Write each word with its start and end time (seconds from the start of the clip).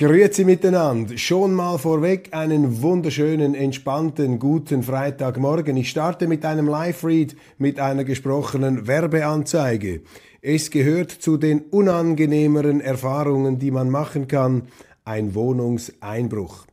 Grüezi 0.00 0.46
miteinander. 0.46 1.18
Schon 1.18 1.52
mal 1.52 1.76
vorweg 1.76 2.30
einen 2.32 2.80
wunderschönen, 2.80 3.54
entspannten, 3.54 4.38
guten 4.38 4.82
Freitagmorgen. 4.82 5.76
Ich 5.76 5.90
starte 5.90 6.26
mit 6.26 6.42
einem 6.46 6.66
Live-Read 6.66 7.36
mit 7.58 7.78
einer 7.78 8.04
gesprochenen 8.04 8.86
Werbeanzeige. 8.86 10.00
Es 10.40 10.70
gehört 10.70 11.10
zu 11.10 11.36
den 11.36 11.60
unangenehmeren 11.60 12.80
Erfahrungen, 12.80 13.58
die 13.58 13.70
man 13.70 13.90
machen 13.90 14.26
kann, 14.26 14.68
ein 15.04 15.34
Wohnungseinbruch. 15.34 16.64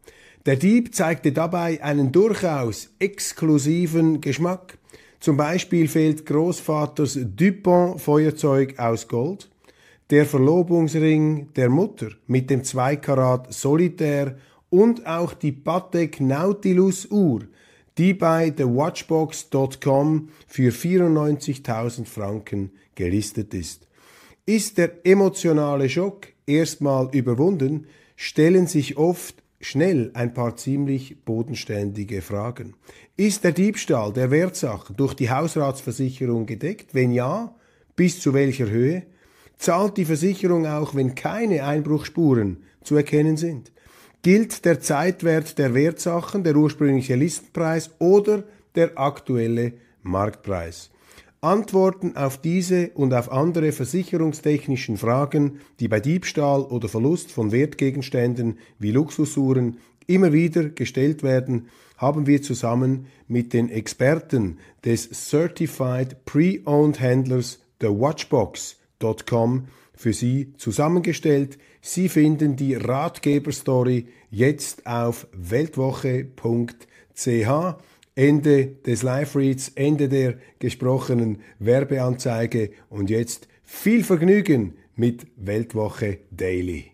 Der 0.45 0.55
Dieb 0.55 0.95
zeigte 0.95 1.33
dabei 1.33 1.83
einen 1.83 2.13
durchaus 2.13 2.91
exklusiven 2.97 4.21
Geschmack. 4.21 4.77
Zum 5.19 5.35
Beispiel 5.35 5.89
fehlt 5.89 6.25
Großvaters 6.25 7.19
Dupont 7.35 7.99
Feuerzeug 7.99 8.79
aus 8.79 9.09
Gold 9.09 9.49
der 10.09 10.25
Verlobungsring 10.25 11.53
der 11.53 11.69
Mutter 11.69 12.09
mit 12.27 12.49
dem 12.49 12.63
2 12.63 12.95
Karat 12.97 13.53
Solitär 13.53 14.37
und 14.69 15.05
auch 15.05 15.33
die 15.33 15.51
Patek 15.51 16.21
Nautilus 16.21 17.07
Uhr, 17.11 17.41
die 17.97 18.13
bei 18.13 18.49
thewatchbox.com 18.51 20.29
für 20.47 20.71
94.000 20.71 22.05
Franken 22.05 22.71
gelistet 22.95 23.53
ist. 23.53 23.87
Ist 24.45 24.77
der 24.77 25.05
emotionale 25.05 25.89
Schock 25.89 26.27
erstmal 26.45 27.09
überwunden, 27.13 27.87
stellen 28.15 28.67
sich 28.67 28.97
oft 28.97 29.43
schnell 29.59 30.11
ein 30.13 30.33
paar 30.33 30.55
ziemlich 30.55 31.17
bodenständige 31.25 32.21
Fragen. 32.21 32.75
Ist 33.17 33.43
der 33.43 33.51
Diebstahl 33.51 34.13
der 34.13 34.31
Wertsachen 34.31 34.95
durch 34.95 35.15
die 35.15 35.29
Hausratsversicherung 35.29 36.45
gedeckt? 36.45 36.93
Wenn 36.93 37.11
ja, 37.11 37.55
bis 37.95 38.21
zu 38.21 38.33
welcher 38.33 38.69
Höhe? 38.69 39.03
Zahlt 39.57 39.97
die 39.97 40.05
Versicherung 40.05 40.65
auch, 40.65 40.95
wenn 40.95 41.15
keine 41.15 41.63
Einbruchspuren 41.63 42.57
zu 42.83 42.95
erkennen 42.95 43.37
sind? 43.37 43.71
Gilt 44.21 44.65
der 44.65 44.79
Zeitwert 44.79 45.57
der 45.57 45.73
Wertsachen, 45.73 46.43
der 46.43 46.55
ursprüngliche 46.55 47.15
Listenpreis 47.15 47.91
oder 47.99 48.43
der 48.75 48.97
aktuelle 48.97 49.73
Marktpreis? 50.03 50.91
Antworten 51.41 52.15
auf 52.17 52.41
diese 52.41 52.89
und 52.95 53.13
auf 53.13 53.31
andere 53.31 53.71
versicherungstechnischen 53.71 54.97
Fragen, 54.97 55.59
die 55.79 55.87
bei 55.87 55.99
Diebstahl 55.99 56.61
oder 56.61 56.89
Verlust 56.89 57.31
von 57.31 57.51
Wertgegenständen 57.51 58.57
wie 58.79 58.91
Luxusuhren 58.91 59.77
immer 60.07 60.33
wieder 60.33 60.69
gestellt 60.69 61.21
werden, 61.21 61.67
haben 61.97 62.25
wir 62.25 62.41
zusammen 62.41 63.07
mit 63.27 63.53
den 63.53 63.69
Experten 63.69 64.57
des 64.83 65.09
Certified 65.29 66.25
Pre-Owned 66.25 66.99
Händlers 66.99 67.59
der 67.81 67.91
Watchbox 67.91 68.77
www.ratgeberstory.com 68.99 69.67
für 69.95 70.13
Sie 70.13 70.53
zusammengestellt. 70.57 71.57
Sie 71.81 72.09
finden 72.09 72.55
die 72.55 72.75
Ratgeberstory 72.75 74.07
jetzt 74.29 74.85
auf 74.85 75.27
weltwoche.ch. 75.33 76.27
Ende 78.15 78.67
des 78.85 79.03
Live-Reads, 79.03 79.73
Ende 79.75 80.09
der 80.09 80.37
gesprochenen 80.59 81.39
Werbeanzeige 81.59 82.71
und 82.89 83.09
jetzt 83.11 83.47
viel 83.63 84.03
Vergnügen 84.03 84.73
mit 84.95 85.27
Weltwoche 85.35 86.19
Daily. 86.31 86.91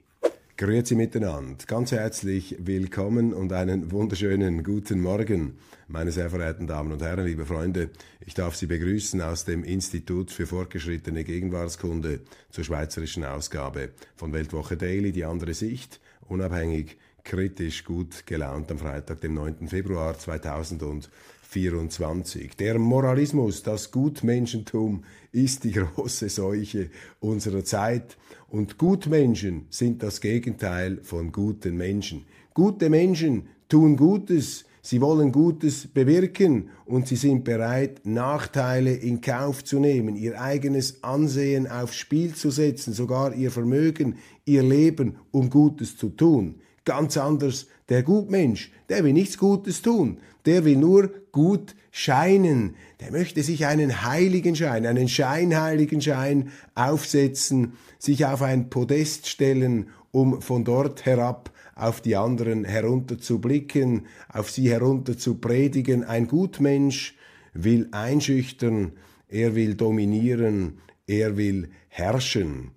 Grüezi 0.58 0.96
miteinander. 0.96 1.64
Ganz 1.66 1.94
herzlich 1.94 2.58
willkommen 2.60 3.34
und 3.34 3.54
einen 3.54 3.92
wunderschönen 3.92 4.64
guten 4.64 5.02
Morgen, 5.02 5.58
meine 5.94 6.12
sehr 6.12 6.30
verehrten 6.32 6.66
Damen 6.66 6.92
und 6.92 7.04
Herren, 7.04 7.28
liebe 7.28 7.46
Freunde. 7.46 7.92
Ich 8.26 8.34
darf 8.34 8.56
Sie 8.56 8.66
begrüßen 8.66 9.22
aus 9.22 9.46
dem 9.46 9.64
Institut 9.64 10.32
für 10.32 10.48
fortgeschrittene 10.48 11.24
Gegenwartskunde 11.24 12.22
zur 12.50 12.64
schweizerischen 12.64 13.24
Ausgabe 13.24 13.90
von 14.16 14.34
Weltwoche 14.34 14.76
Daily, 14.76 15.12
die 15.12 15.24
andere 15.24 15.54
Sicht, 15.54 16.02
unabhängig, 16.28 16.98
kritisch, 17.24 17.84
gut 17.84 18.26
gelaunt 18.26 18.72
am 18.72 18.80
Freitag, 18.80 19.22
dem 19.22 19.36
9. 19.36 19.68
Februar 19.68 20.18
2024. 20.18 22.58
Der 22.58 22.80
Moralismus, 22.80 23.62
das 23.62 23.92
Gutmenschentum 23.92 25.04
ist 25.32 25.64
die 25.64 25.72
große 25.74 26.30
Seuche 26.30 26.90
unserer 27.20 27.64
Zeit 27.64 28.18
und 28.48 28.80
Gutmenschen 28.80 29.68
sind 29.70 30.02
das 30.02 30.22
Gegenteil 30.22 31.02
von 31.04 31.32
guten 31.32 31.78
Menschen. 31.78 32.26
Gute 32.56 32.90
Menschen 32.90 33.46
tun 33.70 33.96
Gutes, 33.96 34.66
sie 34.84 35.02
wollen 35.02 35.32
Gutes 35.32 35.88
bewirken 35.88 36.70
und 36.86 37.08
sie 37.08 37.16
sind 37.16 37.46
bereit, 37.46 38.02
Nachteile 38.04 38.94
in 38.94 39.22
Kauf 39.22 39.64
zu 39.64 39.80
nehmen, 39.80 40.16
ihr 40.16 40.40
eigenes 40.40 41.04
Ansehen 41.04 41.68
aufs 41.68 41.96
Spiel 41.96 42.36
zu 42.36 42.52
setzen, 42.52 42.94
sogar 42.94 43.34
ihr 43.34 43.50
Vermögen, 43.50 44.18
ihr 44.46 44.62
Leben, 44.62 45.16
um 45.32 45.50
Gutes 45.50 45.98
zu 45.98 46.10
tun. 46.10 46.60
Ganz 46.86 47.18
anders 47.18 47.68
der 47.88 48.04
Gutmensch, 48.04 48.72
der 48.90 49.06
will 49.06 49.14
nichts 49.14 49.38
Gutes 49.38 49.82
tun, 49.82 50.18
der 50.46 50.66
will 50.66 50.76
nur 50.76 51.12
gut 51.32 51.76
scheinen, 51.92 52.76
der 53.00 53.12
möchte 53.12 53.42
sich 53.42 53.66
einen 53.66 54.04
heiligen 54.04 54.56
Schein, 54.56 54.86
einen 54.86 55.08
scheinheiligen 55.08 56.02
Schein 56.02 56.50
aufsetzen, 56.76 57.74
sich 58.00 58.26
auf 58.26 58.42
ein 58.42 58.70
Podest 58.70 59.30
stellen, 59.30 59.88
um 60.12 60.42
von 60.42 60.66
dort 60.66 61.06
herab 61.06 61.53
auf 61.76 62.02
die 62.02 62.16
anderen 62.16 62.64
herunter 62.64 63.18
zu 63.20 63.40
blicken, 63.40 64.08
auf 64.30 64.50
sie 64.50 64.70
herunter 64.70 65.18
zu 65.18 65.36
predigen. 65.36 66.04
Ein 66.04 66.28
Gutmensch 66.28 67.16
will 67.54 67.88
einschüchtern, 67.92 68.94
er 69.28 69.56
will 69.56 69.76
dominieren, 69.76 70.80
er 71.08 71.38
will 71.38 71.70
herrschen. 71.90 72.72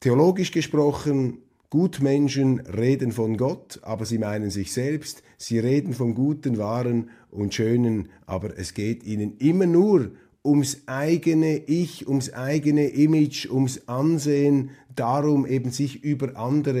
Theologisch 0.00 0.52
gesprochen 0.52 1.38
Gutmenschen 1.70 2.60
reden 2.60 3.10
von 3.10 3.36
Gott, 3.36 3.80
aber 3.82 4.04
sie 4.04 4.18
meinen 4.18 4.50
sich 4.50 4.72
selbst, 4.72 5.22
sie 5.36 5.58
reden 5.58 5.94
vom 5.94 6.14
Guten, 6.14 6.58
Wahren 6.58 7.10
und 7.30 7.54
Schönen, 7.54 8.08
aber 8.24 8.56
es 8.56 8.72
geht 8.72 9.04
ihnen 9.04 9.36
immer 9.38 9.66
nur 9.66 10.12
ums 10.44 10.82
eigene 10.86 11.58
Ich, 11.66 12.06
ums 12.06 12.32
eigene 12.32 12.86
Image, 12.88 13.50
ums 13.50 13.88
Ansehen, 13.88 14.70
darum 14.94 15.44
eben 15.44 15.70
sich 15.70 16.04
über 16.04 16.36
andere 16.36 16.80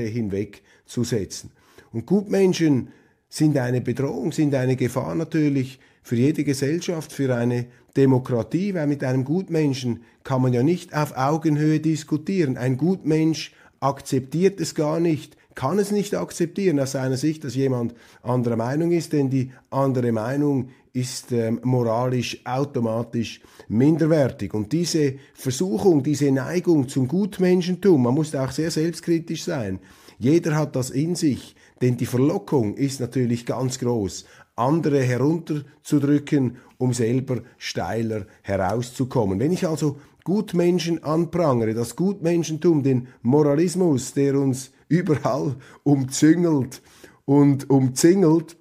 hinwegzusetzen. 0.86 1.50
Und 1.92 2.06
Gutmenschen 2.06 2.88
sind 3.28 3.56
eine 3.58 3.80
Bedrohung, 3.80 4.32
sind 4.32 4.54
eine 4.54 4.76
Gefahr 4.76 5.14
natürlich 5.14 5.78
für 6.02 6.16
jede 6.16 6.44
Gesellschaft, 6.44 7.12
für 7.12 7.34
eine 7.34 7.66
Demokratie, 7.96 8.74
weil 8.74 8.86
mit 8.86 9.02
einem 9.02 9.24
Gutmenschen 9.24 10.00
kann 10.22 10.42
man 10.42 10.52
ja 10.52 10.62
nicht 10.62 10.94
auf 10.94 11.16
Augenhöhe 11.16 11.80
diskutieren. 11.80 12.56
Ein 12.56 12.76
Gutmensch 12.76 13.52
akzeptiert 13.80 14.60
es 14.60 14.74
gar 14.74 15.00
nicht, 15.00 15.36
kann 15.54 15.78
es 15.78 15.90
nicht 15.90 16.14
akzeptieren 16.14 16.78
aus 16.78 16.92
seiner 16.92 17.16
Sicht, 17.16 17.42
dass 17.44 17.54
jemand 17.54 17.94
anderer 18.22 18.56
Meinung 18.56 18.92
ist, 18.92 19.12
denn 19.12 19.30
die 19.30 19.52
andere 19.70 20.12
Meinung 20.12 20.68
ist 20.92 21.32
ähm, 21.32 21.60
moralisch 21.62 22.40
automatisch 22.44 23.40
minderwertig. 23.68 24.54
Und 24.54 24.72
diese 24.72 25.14
Versuchung, 25.34 26.02
diese 26.02 26.30
Neigung 26.30 26.88
zum 26.88 27.08
Gutmenschentum, 27.08 28.02
man 28.02 28.14
muss 28.14 28.34
auch 28.34 28.50
sehr 28.50 28.70
selbstkritisch 28.70 29.44
sein. 29.44 29.80
Jeder 30.18 30.56
hat 30.56 30.76
das 30.76 30.90
in 30.90 31.14
sich, 31.14 31.54
denn 31.80 31.96
die 31.96 32.06
Verlockung 32.06 32.74
ist 32.74 33.00
natürlich 33.00 33.46
ganz 33.46 33.78
groß, 33.78 34.24
andere 34.54 35.02
herunterzudrücken, 35.02 36.56
um 36.78 36.92
selber 36.92 37.42
steiler 37.58 38.26
herauszukommen. 38.42 39.38
Wenn 39.38 39.52
ich 39.52 39.66
also 39.66 39.98
Gutmenschen 40.24 41.04
anprangere, 41.04 41.74
das 41.74 41.94
Gutmenschentum, 41.94 42.82
den 42.82 43.08
Moralismus, 43.22 44.14
der 44.14 44.34
uns 44.34 44.72
überall 44.88 45.56
umzüngelt 45.84 46.82
und 47.24 47.70
umzingelt, 47.70 48.56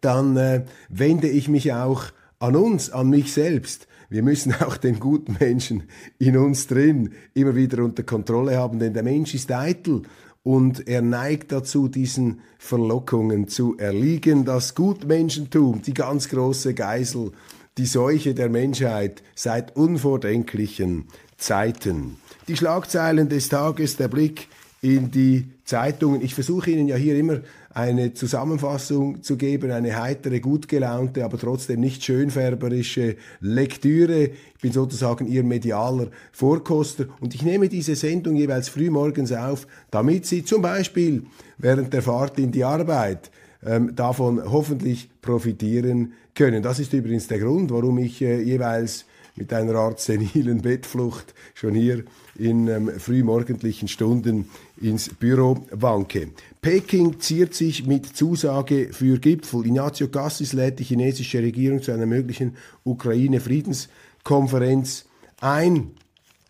dann 0.00 0.36
äh, 0.36 0.64
wende 0.88 1.28
ich 1.28 1.48
mich 1.48 1.72
auch 1.72 2.04
an 2.38 2.54
uns, 2.54 2.90
an 2.90 3.10
mich 3.10 3.32
selbst. 3.32 3.88
Wir 4.08 4.22
müssen 4.22 4.54
auch 4.60 4.76
den 4.76 5.00
guten 5.00 5.36
Menschen 5.40 5.84
in 6.18 6.36
uns 6.36 6.66
drin 6.66 7.14
immer 7.34 7.56
wieder 7.56 7.82
unter 7.82 8.02
Kontrolle 8.02 8.56
haben, 8.56 8.78
denn 8.78 8.94
der 8.94 9.02
Mensch 9.02 9.34
ist 9.34 9.50
eitel 9.50 10.02
und 10.46 10.86
er 10.86 11.02
neigt 11.02 11.50
dazu, 11.50 11.88
diesen 11.88 12.38
Verlockungen 12.56 13.48
zu 13.48 13.76
erliegen. 13.78 14.44
Das 14.44 14.76
Gutmenschentum, 14.76 15.82
die 15.82 15.92
ganz 15.92 16.28
große 16.28 16.72
Geisel, 16.72 17.32
die 17.76 17.86
Seuche 17.86 18.32
der 18.32 18.48
Menschheit 18.48 19.24
seit 19.34 19.74
unvordenklichen 19.74 21.06
Zeiten. 21.36 22.18
Die 22.46 22.56
Schlagzeilen 22.56 23.28
des 23.28 23.48
Tages, 23.48 23.96
der 23.96 24.06
Blick 24.06 24.46
in 24.82 25.10
die 25.10 25.48
Zeitungen. 25.64 26.22
Ich 26.22 26.34
versuche 26.34 26.70
Ihnen 26.70 26.86
ja 26.86 26.94
hier 26.94 27.18
immer 27.18 27.40
eine 27.76 28.14
Zusammenfassung 28.14 29.22
zu 29.22 29.36
geben, 29.36 29.70
eine 29.70 30.00
heitere, 30.00 30.40
gut 30.40 30.66
gelaunte, 30.66 31.26
aber 31.26 31.36
trotzdem 31.36 31.80
nicht 31.80 32.02
schönfärberische 32.02 33.16
Lektüre. 33.40 34.30
Ich 34.54 34.62
bin 34.62 34.72
sozusagen 34.72 35.26
Ihr 35.26 35.44
medialer 35.44 36.08
Vorkoster 36.32 37.04
und 37.20 37.34
ich 37.34 37.42
nehme 37.42 37.68
diese 37.68 37.94
Sendung 37.94 38.34
jeweils 38.34 38.70
frühmorgens 38.70 39.30
auf, 39.30 39.66
damit 39.90 40.24
Sie 40.24 40.42
zum 40.42 40.62
Beispiel 40.62 41.24
während 41.58 41.92
der 41.92 42.00
Fahrt 42.00 42.38
in 42.38 42.50
die 42.50 42.64
Arbeit 42.64 43.30
ähm, 43.62 43.94
davon 43.94 44.42
hoffentlich 44.50 45.10
profitieren 45.20 46.14
können. 46.34 46.62
Das 46.62 46.78
ist 46.78 46.94
übrigens 46.94 47.26
der 47.28 47.40
Grund, 47.40 47.70
warum 47.70 47.98
ich 47.98 48.22
äh, 48.22 48.40
jeweils 48.40 49.04
mit 49.34 49.52
einer 49.52 49.74
Art 49.74 50.00
senilen 50.00 50.62
Bettflucht 50.62 51.34
schon 51.52 51.74
hier 51.74 52.04
in 52.38 52.68
ähm, 52.68 52.90
frühmorgendlichen 52.98 53.86
Stunden 53.88 54.48
ins 54.80 55.10
Büro 55.10 55.58
wanke. 55.72 56.28
Peking 56.66 57.20
ziert 57.20 57.54
sich 57.54 57.86
mit 57.86 58.16
Zusage 58.16 58.88
für 58.90 59.20
Gipfel. 59.20 59.66
Ignacio 59.66 60.08
Cassis 60.08 60.52
lädt 60.52 60.80
die 60.80 60.84
chinesische 60.84 61.38
Regierung 61.38 61.80
zu 61.80 61.92
einer 61.92 62.06
möglichen 62.06 62.56
Ukraine-Friedenskonferenz 62.82 65.04
ein. 65.40 65.92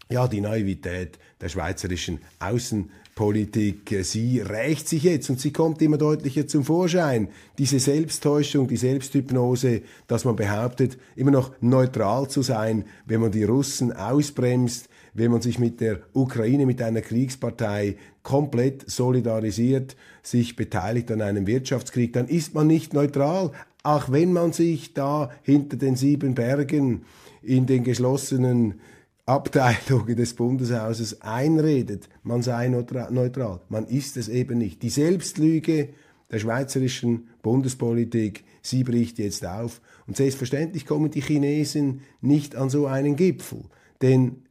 Ja, 0.09 0.27
die 0.27 0.41
Naivität 0.41 1.19
der 1.39 1.51
schweizerischen 1.51 2.21
Außenpolitik, 2.39 3.95
sie 4.05 4.41
rächt 4.41 4.89
sich 4.89 5.03
jetzt 5.03 5.29
und 5.29 5.39
sie 5.39 5.53
kommt 5.53 5.83
immer 5.83 5.99
deutlicher 5.99 6.47
zum 6.47 6.65
Vorschein. 6.65 7.29
Diese 7.59 7.79
Selbsttäuschung, 7.79 8.69
die 8.69 8.79
Selbsthypnose, 8.79 9.83
dass 10.07 10.25
man 10.25 10.37
behauptet, 10.37 10.97
immer 11.15 11.33
noch 11.33 11.53
neutral 11.61 12.31
zu 12.31 12.41
sein, 12.41 12.87
wenn 13.05 13.21
man 13.21 13.33
die 13.33 13.45
Russen 13.45 13.93
ausbremst, 13.93 14.89
wenn 15.13 15.31
man 15.31 15.43
sich 15.43 15.59
mit 15.59 15.83
der 15.83 16.01
Ukraine, 16.15 16.65
mit 16.65 16.81
einer 16.81 17.03
Kriegspartei 17.03 17.99
komplett 18.27 18.91
solidarisiert, 18.91 19.95
sich 20.21 20.57
beteiligt 20.57 21.13
an 21.13 21.23
einem 21.23 21.47
Wirtschaftskrieg, 21.47 22.13
dann 22.13 22.27
ist 22.27 22.55
man 22.55 22.67
nicht 22.67 22.93
neutral, 22.93 23.53
auch 23.85 24.11
wenn 24.11 24.33
man 24.33 24.53
sich 24.53 24.95
da 24.95 25.31
hinter 25.45 25.77
den 25.77 25.95
sieben 25.95 26.35
Bergen 26.35 27.05
in 27.41 27.67
den 27.67 27.85
geschlossenen 27.85 28.81
Abteilungen 29.27 30.17
des 30.17 30.35
Bundeshauses 30.35 31.23
einredet, 31.23 32.09
man 32.25 32.43
sei 32.43 32.67
neutral. 32.67 33.61
Man 33.69 33.87
ist 33.87 34.17
es 34.17 34.29
eben 34.29 34.59
nicht. 34.59 34.83
Die 34.83 34.91
Selbstlüge 34.91 35.91
der 36.29 36.41
schweizerischen 36.41 37.29
Bundespolitik, 37.43 38.43
sie 38.61 38.83
bricht 38.83 39.21
jetzt 39.21 39.47
auf. 39.47 39.81
Und 40.09 40.17
selbstverständlich 40.17 40.85
kommen 40.85 41.13
die 41.13 41.23
Chinesen 41.23 42.01
nicht 42.21 42.57
an 42.57 42.71
so 42.71 42.87
einen 42.87 43.15
Gipfel. 43.15 43.67
Denn 44.03 44.43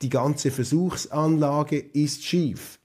die 0.00 0.08
ganze 0.08 0.50
Versuchsanlage 0.50 1.76
ist 1.76 2.24
schief. 2.24 2.78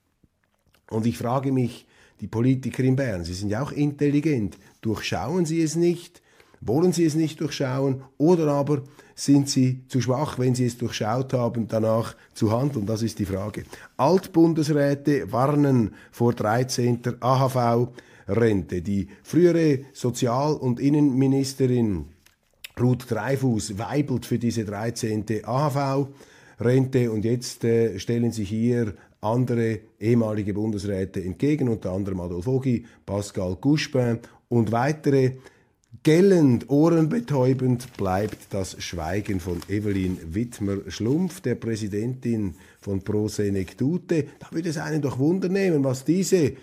Und 0.90 1.06
ich 1.06 1.18
frage 1.18 1.52
mich, 1.52 1.86
die 2.22 2.28
Politiker 2.28 2.84
in 2.84 2.96
Bern, 2.96 3.24
sie 3.24 3.34
sind 3.34 3.50
ja 3.50 3.62
auch 3.64 3.72
intelligent, 3.72 4.58
durchschauen 4.82 5.46
sie 5.46 5.62
es 5.62 5.76
nicht, 5.76 6.22
wollen 6.62 6.92
sie 6.92 7.06
es 7.06 7.16
nicht 7.16 7.40
durchschauen 7.40 8.04
oder 8.18 8.48
aber 8.48 8.84
sind 9.16 9.50
sie 9.50 9.86
zu 9.88 10.02
schwach, 10.02 10.40
wenn 10.40 10.56
sie 10.56 10.66
es 10.66 10.78
durchschaut 10.78 11.34
haben, 11.34 11.68
danach 11.68 12.16
zu 12.34 12.52
handeln? 12.52 12.86
Das 12.86 13.02
ist 13.02 13.20
die 13.20 13.26
Frage. 13.26 13.64
Altbundesräte 13.98 15.32
warnen 15.32 15.94
vor 16.12 16.34
13. 16.34 17.02
AHV-Rente. 17.20 18.82
Die 18.82 19.08
frühere 19.24 19.80
Sozial- 19.94 20.56
und 20.56 20.80
Innenministerin 20.80 22.06
Ruth 22.80 23.12
Dreifuß 23.12 23.78
weibelt 23.78 24.26
für 24.26 24.40
diese 24.40 24.64
13. 24.64 25.26
AHV-Rente. 25.44 26.14
Rente 26.60 27.10
und 27.12 27.24
jetzt 27.24 27.64
äh, 27.64 28.00
stellen 28.00 28.32
sich 28.32 28.50
hier 28.50 28.94
andere 29.22 29.80
ehemalige 30.00 30.54
Bundesräte 30.54 31.24
entgegen, 31.24 31.70
unter 31.70 31.92
anderem 31.92 32.22
Adolf 32.22 32.48
Ogi, 32.48 32.86
Pascal 33.06 33.58
Couchepin 33.60 34.20
und 34.48 34.72
weitere. 34.72 35.34
Gellend, 36.04 36.70
ohrenbetäubend 36.70 37.98
bleibt 37.98 38.54
das 38.54 38.82
Schweigen 38.82 39.40
von 39.40 39.60
Evelyn 39.68 40.18
Wittmer-Schlumpf, 40.34 41.42
der 41.42 41.56
Präsidentin 41.56 42.56
von 42.80 43.02
Pro 43.02 43.28
Senectute. 43.28 44.28
Da 44.40 44.48
würde 44.52 44.70
es 44.70 44.78
einen 44.78 45.02
doch 45.02 45.20
Wunder 45.20 45.50
nehmen, 45.50 45.84
was 45.84 46.06
diese 46.06 46.54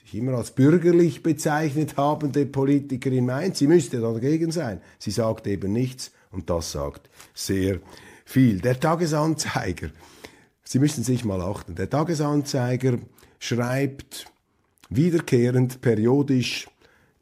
sich 0.00 0.14
immer 0.14 0.34
als 0.38 0.52
bürgerlich 0.52 1.22
bezeichnet 1.22 1.96
habende 1.98 2.46
Politikerin 2.46 3.26
meint. 3.26 3.56
Sie 3.56 3.66
müsste 3.66 4.00
dagegen 4.00 4.52
sein. 4.52 4.80
Sie 4.98 5.10
sagt 5.10 5.46
eben 5.46 5.72
nichts 5.72 6.12
und 6.30 6.48
das 6.48 6.72
sagt 6.72 7.10
sehr 7.34 7.80
viel. 8.24 8.60
Der 8.60 8.80
Tagesanzeiger, 8.80 9.90
Sie 10.70 10.80
müssen 10.80 11.02
sich 11.02 11.24
mal 11.24 11.40
achten, 11.40 11.76
der 11.76 11.88
Tagesanzeiger 11.88 12.98
schreibt 13.38 14.30
wiederkehrend, 14.90 15.80
periodisch, 15.80 16.68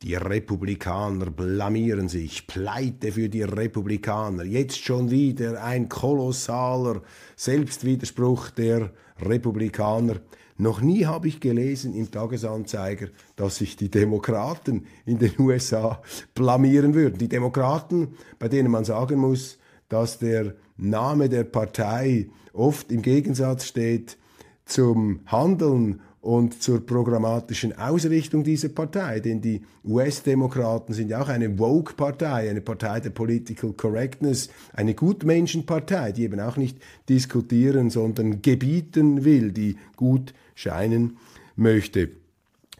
die 0.02 0.16
Republikaner 0.16 1.30
blamieren 1.30 2.08
sich, 2.08 2.48
Pleite 2.48 3.12
für 3.12 3.28
die 3.28 3.44
Republikaner, 3.44 4.42
jetzt 4.42 4.82
schon 4.82 5.12
wieder 5.12 5.62
ein 5.62 5.88
kolossaler 5.88 7.02
Selbstwiderspruch 7.36 8.50
der 8.50 8.90
Republikaner. 9.20 10.16
Noch 10.56 10.80
nie 10.80 11.04
habe 11.04 11.28
ich 11.28 11.38
gelesen 11.38 11.94
im 11.94 12.10
Tagesanzeiger, 12.10 13.10
dass 13.36 13.58
sich 13.58 13.76
die 13.76 13.92
Demokraten 13.92 14.88
in 15.04 15.20
den 15.20 15.38
USA 15.38 16.02
blamieren 16.34 16.94
würden. 16.94 17.18
Die 17.18 17.28
Demokraten, 17.28 18.16
bei 18.40 18.48
denen 18.48 18.72
man 18.72 18.84
sagen 18.84 19.20
muss, 19.20 19.56
dass 19.88 20.18
der 20.18 20.56
Name 20.76 21.28
der 21.28 21.44
Partei 21.44 22.26
oft 22.52 22.90
im 22.90 23.02
Gegensatz 23.02 23.66
steht 23.66 24.16
zum 24.64 25.20
Handeln 25.26 26.00
und 26.26 26.60
zur 26.60 26.84
programmatischen 26.84 27.78
Ausrichtung 27.78 28.42
dieser 28.42 28.68
Partei. 28.68 29.20
Denn 29.20 29.40
die 29.40 29.62
US-Demokraten 29.84 30.92
sind 30.92 31.08
ja 31.08 31.22
auch 31.22 31.28
eine 31.28 31.56
Woke-Partei, 31.56 32.50
eine 32.50 32.60
Partei 32.60 32.98
der 32.98 33.10
Political 33.10 33.72
Correctness, 33.74 34.50
eine 34.72 34.94
Gutmenschenpartei, 34.94 36.10
die 36.10 36.24
eben 36.24 36.40
auch 36.40 36.56
nicht 36.56 36.78
diskutieren, 37.08 37.90
sondern 37.90 38.42
gebieten 38.42 39.24
will, 39.24 39.52
die 39.52 39.76
gut 39.94 40.34
scheinen 40.56 41.16
möchte. 41.54 42.10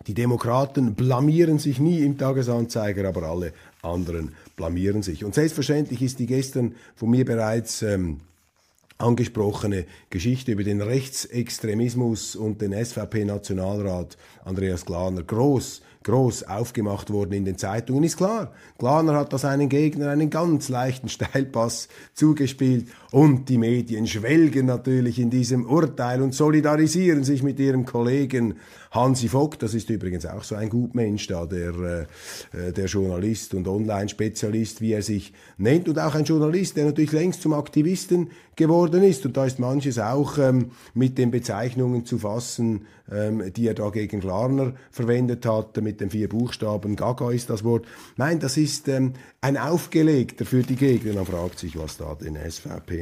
Die 0.09 0.15
Demokraten 0.15 0.95
blamieren 0.95 1.59
sich 1.59 1.79
nie 1.79 2.01
im 2.01 2.19
Tagesanzeiger, 2.19 3.09
aber 3.09 3.25
alle 3.25 3.53
anderen 3.87 4.33
blamieren 4.57 5.03
sich. 5.03 5.25
Und 5.25 5.35
selbstverständlich 5.35 6.03
ist 6.03 6.19
die 6.19 6.27
gestern 6.27 6.75
von 6.95 7.11
mir 7.11 7.25
bereits 7.25 7.83
ähm, 7.83 8.21
angesprochene 8.99 9.85
Geschichte 10.11 10.53
über 10.53 10.65
den 10.65 10.81
Rechtsextremismus 10.81 12.37
und 12.37 12.61
den 12.61 12.73
SVP-Nationalrat 12.73 14.17
Andreas 14.45 14.85
Glaner 14.85 15.23
groß 15.23 15.83
groß 16.07 16.45
aufgemacht 16.45 17.11
worden 17.11 17.33
in 17.33 17.45
den 17.45 17.59
Zeitungen, 17.59 18.05
ist 18.05 18.17
klar. 18.17 18.53
Glaner 18.79 19.15
hat 19.15 19.33
da 19.33 19.39
seinen 19.39 19.69
Gegner 19.69 20.11
einen 20.11 20.31
ganz 20.31 20.69
leichten 20.69 21.09
Steilpass 21.09 21.89
zugespielt 22.15 22.87
und 23.17 23.49
die 23.49 23.57
Medien 23.57 24.07
schwelgen 24.07 24.67
natürlich 24.67 25.19
in 25.19 25.31
diesem 25.31 25.65
Urteil 25.65 26.21
und 26.21 26.35
solidarisieren 26.35 27.25
sich 27.25 27.43
mit 27.43 27.59
ihrem 27.59 27.87
Kollegen 27.87 28.57
Hansi 28.91 29.29
Vogt, 29.29 29.63
das 29.63 29.75
ist 29.75 29.91
übrigens 29.91 30.27
auch 30.27 30.43
so 30.43 30.55
ein 30.55 30.69
Gutmensch 30.69 31.27
da, 31.27 31.47
der, 31.47 32.07
äh, 32.53 32.73
der 32.73 32.87
Journalist 32.87 33.55
und 33.55 33.69
Online-Spezialist, 33.69 34.81
wie 34.81 34.93
er 34.93 35.03
sich 35.03 35.33
nennt, 35.59 35.89
und 35.89 35.99
auch 35.99 36.15
ein 36.15 36.25
Journalist, 36.25 36.77
der 36.77 36.87
natürlich 36.87 37.13
längst 37.13 37.43
zum 37.43 37.53
Aktivisten 37.53 38.31
geworden 38.57 39.03
ist. 39.03 39.25
Und 39.27 39.37
da 39.37 39.45
ist 39.45 39.59
manches 39.59 39.99
auch 39.99 40.39
ähm, 40.39 40.71
mit 40.95 41.19
den 41.19 41.31
Bezeichnungen 41.31 42.07
zu 42.07 42.19
fassen, 42.19 42.87
ähm, 43.13 43.53
die 43.55 43.67
er 43.67 43.75
da 43.75 43.91
gegen 43.91 44.21
Glarner 44.21 44.75
verwendet 44.91 45.45
hat, 45.47 45.77
mit 45.83 46.01
den 46.01 46.11
vier 46.11 46.29
Buchstaben, 46.29 46.97
Gaga 46.97 47.31
ist 47.31 47.51
das 47.51 47.65
Wort. 47.65 47.87
Nein, 48.17 48.41
das 48.41 48.57
ist 48.57 48.89
ähm, 48.89 49.13
ein 49.41 49.57
Aufgelegter 49.57 50.47
für 50.47 50.63
die 50.63 50.77
Gegner. 50.77 51.15
Man 51.15 51.27
fragt 51.27 51.59
sich, 51.59 51.79
was 51.79 51.99
da 51.99 52.15
den 52.15 52.35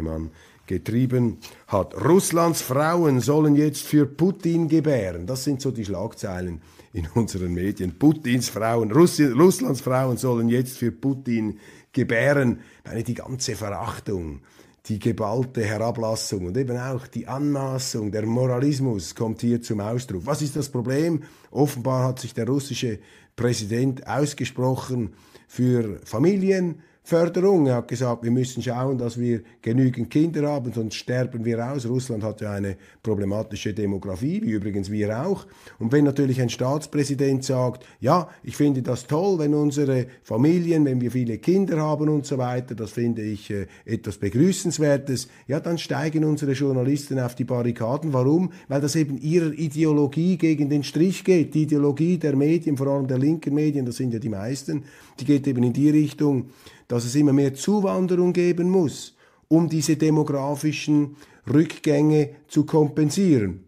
SVP-Mann 0.05 0.31
getrieben 0.67 1.39
hat. 1.67 1.95
Russlands 1.95 2.63
Frauen 2.63 3.21
sollen 3.21 3.55
jetzt 3.55 3.83
für 3.83 4.07
Putin 4.07 4.69
gebären. 4.69 5.27
Das 5.27 5.45
sind 5.45 5.61
so 5.61 5.71
die 5.71 5.85
Schlagzeilen 5.85 6.63
in 6.93 7.07
unseren 7.15 7.53
Medien. 7.53 7.99
Putins 7.99 8.49
Frauen, 8.49 8.91
Russi 8.91 9.27
Russlands 9.27 9.83
Frauen 9.83 10.17
sollen 10.17 10.49
jetzt 10.49 10.79
für 10.79 10.91
Putin 10.91 11.59
gebären. 11.93 12.61
Meine, 12.85 13.03
die 13.03 13.15
ganze 13.15 13.57
Verachtung, 13.57 14.41
die 14.87 14.99
geballte 14.99 15.63
Herablassung 15.63 16.47
und 16.47 16.57
eben 16.57 16.79
auch 16.79 17.07
die 17.09 17.27
Anmaßung, 17.27 18.11
der 18.11 18.25
Moralismus 18.25 19.15
kommt 19.15 19.43
hier 19.43 19.61
zum 19.61 19.81
Ausdruck. 19.81 20.25
Was 20.25 20.41
ist 20.41 20.57
das 20.57 20.71
Problem? 20.71 21.25
Offenbar 21.51 22.05
hat 22.05 22.21
sich 22.21 22.33
der 22.33 22.47
russische 22.47 23.01
Präsident 23.37 24.07
ausgesprochen 24.07 25.13
für 25.47 26.01
Familien, 26.05 26.81
Förderung. 27.07 27.67
Er 27.67 27.77
hat 27.77 27.89
gesagt, 27.89 28.25
wir 28.25 28.31
müssen 28.31 28.63
schauen, 28.63 28.97
dass 28.97 29.21
wir 29.21 29.43
genügend 29.61 30.09
Kinder 30.09 30.49
haben, 30.49 30.73
sonst 30.73 30.95
sterben 30.95 31.45
wir 31.45 31.71
aus. 31.71 31.87
Russland 31.87 32.25
hat 32.25 32.41
ja 32.41 32.53
eine 32.53 32.79
problematische 33.03 33.75
Demografie, 33.75 34.41
wie 34.43 34.53
übrigens 34.53 34.91
wir 34.91 35.23
auch. 35.23 35.47
Und 35.79 35.93
wenn 35.93 36.05
natürlich 36.07 36.41
ein 36.41 36.49
Staatspräsident 36.49 37.45
sagt, 37.45 37.85
ja, 38.01 38.31
ich 38.43 38.57
finde 38.57 38.81
das 38.81 39.07
toll, 39.07 39.39
wenn 39.39 39.53
unsere 39.53 40.07
Familien, 40.23 40.87
wenn 40.87 41.03
wir 41.03 41.11
viele 41.11 41.37
Kinder 41.37 41.79
haben 41.79 42.09
und 42.09 42.25
so 42.25 42.39
weiter, 42.39 42.75
das 42.75 42.93
finde 42.93 43.21
ich 43.21 43.51
äh, 43.51 43.67
etwas 43.85 44.17
Begrüßenswertes, 44.17 45.29
ja, 45.47 45.61
dann 45.61 45.77
steigen 45.77 46.25
unsere 46.25 46.53
Journalisten 46.53 47.21
auf 47.21 47.35
die 47.35 47.45
Barrikaden. 47.45 48.15
Warum? 48.15 48.51
Weil 48.69 48.81
das 48.81 48.97
eben 48.97 49.19
ihrer 49.19 49.53
Ideologie 49.53 50.39
gegen 50.39 50.71
den 50.71 50.83
Strich 50.83 51.23
geht. 51.23 51.53
Die 51.53 51.65
Ideologie 51.65 52.17
der 52.17 52.35
Medien, 52.35 52.79
vor 52.79 52.87
allem 52.87 53.09
der 53.09 53.19
linken 53.19 53.53
Medien, 53.53 53.85
das 53.85 53.97
sind 53.97 54.15
ja 54.15 54.19
die 54.19 54.31
meisten, 54.31 54.85
die 55.21 55.27
geht 55.27 55.47
eben 55.47 55.63
in 55.63 55.75
die 55.75 55.91
Richtung, 55.91 56.47
dass 56.89 57.05
es 57.05 57.15
immer 57.15 57.33
mehr 57.33 57.55
Zuwanderung 57.55 58.33
geben 58.33 58.69
muss, 58.69 59.17
um 59.49 59.69
diese 59.69 59.97
demografischen 59.97 61.17
Rückgänge 61.53 62.31
zu 62.49 62.65
kompensieren. 62.65 63.65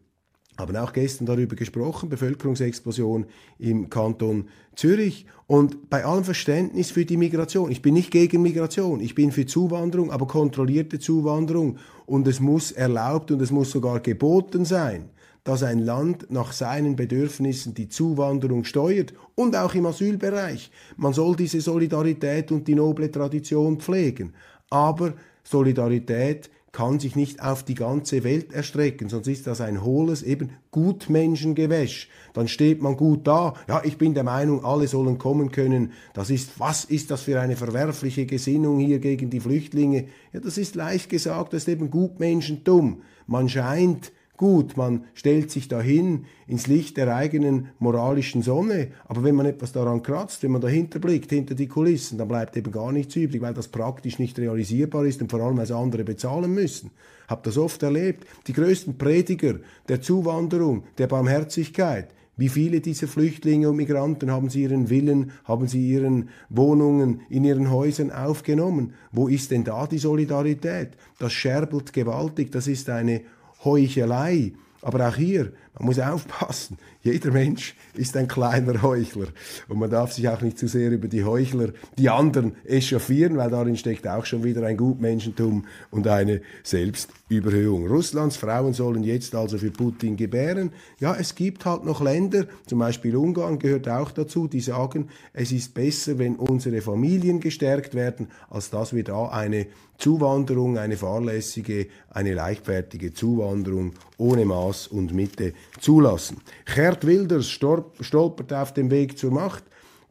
Haben 0.58 0.76
auch 0.76 0.94
gestern 0.94 1.26
darüber 1.26 1.54
gesprochen, 1.54 2.08
Bevölkerungsexplosion 2.08 3.26
im 3.58 3.90
Kanton 3.90 4.48
Zürich 4.74 5.26
und 5.46 5.90
bei 5.90 6.04
allem 6.06 6.24
Verständnis 6.24 6.90
für 6.90 7.04
die 7.04 7.18
Migration. 7.18 7.70
Ich 7.70 7.82
bin 7.82 7.92
nicht 7.92 8.10
gegen 8.10 8.40
Migration, 8.40 9.00
ich 9.00 9.14
bin 9.14 9.32
für 9.32 9.44
Zuwanderung, 9.44 10.10
aber 10.10 10.26
kontrollierte 10.26 10.98
Zuwanderung 10.98 11.78
und 12.06 12.26
es 12.26 12.40
muss 12.40 12.72
erlaubt 12.72 13.30
und 13.30 13.42
es 13.42 13.50
muss 13.50 13.70
sogar 13.70 14.00
geboten 14.00 14.64
sein 14.64 15.10
dass 15.46 15.62
ein 15.62 15.78
Land 15.78 16.26
nach 16.28 16.52
seinen 16.52 16.96
Bedürfnissen 16.96 17.72
die 17.72 17.88
Zuwanderung 17.88 18.64
steuert 18.64 19.14
und 19.36 19.54
auch 19.54 19.74
im 19.74 19.86
Asylbereich. 19.86 20.72
Man 20.96 21.12
soll 21.12 21.36
diese 21.36 21.60
Solidarität 21.60 22.50
und 22.50 22.66
die 22.66 22.74
noble 22.74 23.12
Tradition 23.12 23.78
pflegen. 23.78 24.34
Aber 24.70 25.14
Solidarität 25.44 26.50
kann 26.72 26.98
sich 26.98 27.14
nicht 27.14 27.40
auf 27.40 27.62
die 27.62 27.76
ganze 27.76 28.24
Welt 28.24 28.52
erstrecken, 28.52 29.08
sonst 29.08 29.28
ist 29.28 29.46
das 29.46 29.60
ein 29.60 29.84
hohles, 29.84 30.24
eben 30.24 30.50
Gutmenschengewäsch. 30.72 32.08
Dann 32.34 32.48
steht 32.48 32.82
man 32.82 32.96
gut 32.96 33.24
da. 33.28 33.54
Ja, 33.68 33.82
ich 33.84 33.98
bin 33.98 34.14
der 34.14 34.24
Meinung, 34.24 34.64
alle 34.64 34.88
sollen 34.88 35.16
kommen 35.16 35.52
können. 35.52 35.92
Das 36.12 36.28
ist, 36.28 36.58
was 36.58 36.84
ist 36.84 37.12
das 37.12 37.22
für 37.22 37.40
eine 37.40 37.54
verwerfliche 37.54 38.26
Gesinnung 38.26 38.80
hier 38.80 38.98
gegen 38.98 39.30
die 39.30 39.40
Flüchtlinge? 39.40 40.08
Ja, 40.32 40.40
das 40.40 40.58
ist 40.58 40.74
leicht 40.74 41.08
gesagt, 41.08 41.52
das 41.52 41.62
ist 41.62 41.68
eben 41.68 41.88
Gutmenschentum. 41.88 43.02
Man 43.28 43.48
scheint 43.48 44.10
Gut, 44.36 44.76
man 44.76 45.04
stellt 45.14 45.50
sich 45.50 45.66
dahin 45.66 46.26
ins 46.46 46.66
Licht 46.66 46.98
der 46.98 47.14
eigenen 47.14 47.68
moralischen 47.78 48.42
Sonne, 48.42 48.88
aber 49.06 49.24
wenn 49.24 49.34
man 49.34 49.46
etwas 49.46 49.72
daran 49.72 50.02
kratzt, 50.02 50.42
wenn 50.42 50.50
man 50.50 50.60
dahinter 50.60 50.98
blickt, 50.98 51.30
hinter 51.30 51.54
die 51.54 51.68
Kulissen, 51.68 52.18
dann 52.18 52.28
bleibt 52.28 52.54
eben 52.56 52.70
gar 52.70 52.92
nichts 52.92 53.16
übrig, 53.16 53.40
weil 53.40 53.54
das 53.54 53.68
praktisch 53.68 54.18
nicht 54.18 54.38
realisierbar 54.38 55.06
ist 55.06 55.22
und 55.22 55.30
vor 55.30 55.40
allem, 55.40 55.56
weil 55.56 55.72
andere 55.72 56.04
bezahlen 56.04 56.52
müssen. 56.52 56.90
Hab 57.28 57.44
das 57.44 57.56
oft 57.56 57.82
erlebt. 57.82 58.26
Die 58.46 58.52
größten 58.52 58.98
Prediger 58.98 59.54
der 59.88 60.02
Zuwanderung, 60.02 60.84
der 60.98 61.06
Barmherzigkeit, 61.06 62.08
wie 62.38 62.50
viele 62.50 62.82
dieser 62.82 63.08
Flüchtlinge 63.08 63.70
und 63.70 63.76
Migranten 63.76 64.30
haben 64.30 64.50
sie 64.50 64.64
ihren 64.64 64.90
Willen, 64.90 65.32
haben 65.44 65.66
sie 65.68 65.90
ihren 65.90 66.28
Wohnungen 66.50 67.22
in 67.30 67.44
ihren 67.44 67.70
Häusern 67.70 68.10
aufgenommen? 68.10 68.92
Wo 69.10 69.28
ist 69.28 69.50
denn 69.50 69.64
da 69.64 69.86
die 69.86 69.96
Solidarität? 69.96 70.90
Das 71.18 71.32
scherbelt 71.32 71.94
gewaltig, 71.94 72.52
das 72.52 72.66
ist 72.66 72.90
eine 72.90 73.22
Heuchelei. 73.66 74.52
Aber 74.80 75.08
auch 75.08 75.16
hier, 75.16 75.52
man 75.74 75.86
muss 75.86 75.98
aufpassen. 75.98 76.78
Jeder 77.02 77.32
Mensch 77.32 77.74
ist 77.94 78.16
ein 78.16 78.28
kleiner 78.28 78.82
Heuchler. 78.82 79.26
Und 79.68 79.78
man 79.78 79.90
darf 79.90 80.12
sich 80.12 80.28
auch 80.28 80.40
nicht 80.40 80.58
zu 80.58 80.68
sehr 80.68 80.90
über 80.90 81.08
die 81.08 81.24
Heuchler, 81.24 81.70
die 81.98 82.08
anderen 82.08 82.54
echauffieren, 82.64 83.36
weil 83.36 83.50
darin 83.50 83.76
steckt 83.76 84.06
auch 84.06 84.24
schon 84.24 84.44
wieder 84.44 84.64
ein 84.64 84.76
Gutmenschentum 84.76 85.66
und 85.90 86.06
eine 86.06 86.40
Selbstüberhöhung. 86.62 87.88
Russlands 87.88 88.36
Frauen 88.36 88.74
sollen 88.74 89.02
jetzt 89.02 89.34
also 89.34 89.58
für 89.58 89.70
Putin 89.70 90.16
gebären. 90.16 90.72
Ja, 90.98 91.14
es 91.14 91.34
gibt 91.34 91.64
halt 91.64 91.84
noch 91.84 92.00
Länder, 92.00 92.46
zum 92.66 92.78
Beispiel 92.78 93.16
Ungarn 93.16 93.58
gehört 93.58 93.88
auch 93.88 94.12
dazu, 94.12 94.46
die 94.46 94.60
sagen, 94.60 95.08
es 95.32 95.52
ist 95.52 95.74
besser, 95.74 96.18
wenn 96.18 96.36
unsere 96.36 96.80
Familien 96.80 97.40
gestärkt 97.40 97.94
werden, 97.94 98.28
als 98.48 98.70
dass 98.70 98.94
wir 98.94 99.04
da 99.04 99.28
eine 99.28 99.66
Zuwanderung, 99.98 100.78
eine 100.78 100.96
fahrlässige, 100.96 101.88
eine 102.10 102.34
leichtfertige 102.34 103.12
Zuwanderung 103.12 103.92
ohne 104.18 104.44
Maß 104.44 104.88
und 104.88 105.14
Mitte 105.14 105.52
zulassen. 105.80 106.38
Gerd 106.64 107.06
Wilders 107.06 107.48
stolpert 107.48 108.52
auf 108.52 108.74
dem 108.74 108.90
Weg 108.90 109.18
zur 109.18 109.32
Macht. 109.32 109.64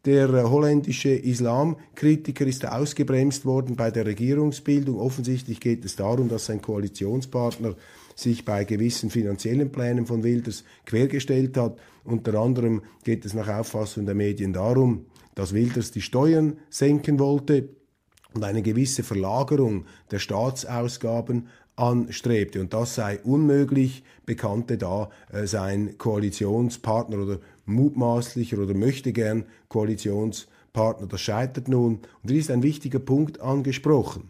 Der 0.06 0.52
holländische 0.52 1.10
Islamkritiker 1.10 2.46
ist 2.46 2.68
ausgebremst 2.68 3.44
worden 3.44 3.76
bei 3.76 3.90
der 3.90 4.06
Regierungsbildung. 4.06 5.00
Offensichtlich 5.00 5.60
geht 5.60 5.84
es 5.84 5.96
darum, 5.96 6.30
dass 6.30 6.46
sein 6.46 6.62
Koalitionspartner 6.62 7.76
sich 8.16 8.46
bei 8.46 8.66
gewissen 8.66 9.10
finanziellen 9.10 9.72
Plänen 9.72 10.06
von 10.06 10.24
Wilders 10.24 10.64
quergestellt 10.86 11.58
hat. 11.58 11.80
Unter 12.04 12.36
anderem 12.36 12.84
geht 13.04 13.26
es 13.26 13.34
nach 13.34 13.48
Auffassung 13.48 14.06
der 14.06 14.14
Medien 14.14 14.54
darum, 14.54 15.08
dass 15.34 15.54
Wilders 15.54 15.90
die 15.90 16.02
Steuern 16.02 16.58
senken 16.70 17.18
wollte 17.18 17.70
und 18.36 18.44
eine 18.44 18.62
gewisse 18.62 19.04
Verlagerung 19.04 19.86
der 20.12 20.20
Staatsausgaben 20.20 21.48
anstrebte. 21.76 22.62
Und 22.62 22.74
das 22.74 22.96
sei 22.96 23.20
unmöglich, 23.24 24.04
bekannte 24.26 24.78
da 24.78 25.10
äh, 25.32 25.48
sein 25.48 25.98
Koalitionspartner 25.98 27.18
oder 27.18 27.40
mutmaßlicher 27.66 28.60
oder 28.60 28.74
möchte 28.74 29.14
gern 29.14 29.46
Koalitionspartner. 29.70 31.08
Das 31.08 31.22
scheitert 31.22 31.68
nun. 31.68 32.00
Und 32.24 32.30
hier 32.30 32.40
ist 32.40 32.52
ein 32.52 32.64
wichtiger 32.64 33.00
Punkt 33.00 33.42
angesprochen. 33.42 34.30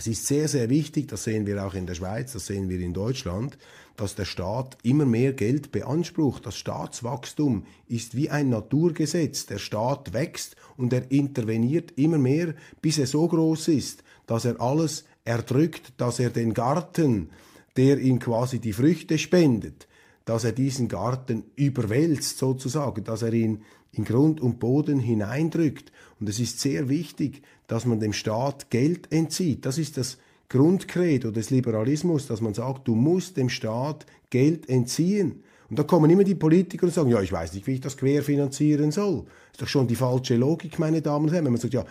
Es 0.00 0.06
ist 0.06 0.26
sehr, 0.26 0.48
sehr 0.48 0.70
wichtig, 0.70 1.08
das 1.08 1.24
sehen 1.24 1.46
wir 1.46 1.62
auch 1.62 1.74
in 1.74 1.84
der 1.84 1.94
Schweiz, 1.94 2.32
das 2.32 2.46
sehen 2.46 2.70
wir 2.70 2.80
in 2.80 2.94
Deutschland, 2.94 3.58
dass 3.98 4.14
der 4.14 4.24
Staat 4.24 4.78
immer 4.82 5.04
mehr 5.04 5.34
Geld 5.34 5.72
beansprucht. 5.72 6.46
Das 6.46 6.56
Staatswachstum 6.56 7.66
ist 7.86 8.16
wie 8.16 8.30
ein 8.30 8.48
Naturgesetz. 8.48 9.44
Der 9.44 9.58
Staat 9.58 10.14
wächst 10.14 10.56
und 10.78 10.94
er 10.94 11.10
interveniert 11.10 11.92
immer 11.98 12.16
mehr, 12.16 12.54
bis 12.80 12.96
er 12.96 13.06
so 13.06 13.28
groß 13.28 13.68
ist, 13.68 14.02
dass 14.26 14.46
er 14.46 14.58
alles 14.58 15.04
erdrückt, 15.24 15.92
dass 15.98 16.18
er 16.18 16.30
den 16.30 16.54
Garten, 16.54 17.28
der 17.76 17.98
ihm 17.98 18.20
quasi 18.20 18.58
die 18.58 18.72
Früchte 18.72 19.18
spendet, 19.18 19.86
dass 20.24 20.44
er 20.44 20.52
diesen 20.52 20.88
Garten 20.88 21.44
überwälzt 21.56 22.38
sozusagen, 22.38 23.04
dass 23.04 23.20
er 23.20 23.34
ihn 23.34 23.64
in 23.92 24.04
Grund 24.04 24.40
und 24.40 24.60
Boden 24.60 24.98
hineindrückt. 24.98 25.92
Und 26.20 26.28
es 26.28 26.38
ist 26.38 26.60
sehr 26.60 26.88
wichtig, 26.88 27.42
dass 27.66 27.86
man 27.86 28.00
dem 28.00 28.12
Staat 28.12 28.70
Geld 28.70 29.12
entzieht. 29.12 29.66
Das 29.66 29.78
ist 29.78 29.96
das 29.96 30.18
Grundcredo 30.48 31.30
des 31.30 31.50
Liberalismus, 31.50 32.26
dass 32.26 32.40
man 32.40 32.54
sagt, 32.54 32.88
du 32.88 32.94
musst 32.94 33.36
dem 33.36 33.48
Staat 33.48 34.06
Geld 34.30 34.68
entziehen. 34.68 35.42
Und 35.70 35.78
da 35.78 35.84
kommen 35.84 36.10
immer 36.10 36.24
die 36.24 36.34
Politiker 36.34 36.86
und 36.86 36.92
sagen, 36.92 37.10
ja, 37.10 37.22
ich 37.22 37.30
weiß 37.30 37.54
nicht, 37.54 37.64
wie 37.68 37.74
ich 37.74 37.80
das 37.80 37.96
querfinanzieren 37.96 38.90
soll. 38.90 39.24
Ist 39.52 39.62
doch 39.62 39.68
schon 39.68 39.86
die 39.86 39.94
falsche 39.94 40.34
Logik, 40.34 40.80
meine 40.80 41.00
Damen 41.00 41.26
und 41.26 41.32
Herren. 41.32 41.44
Wenn 41.44 41.52
man 41.52 41.60
sagt, 41.60 41.74
ja, 41.74 41.84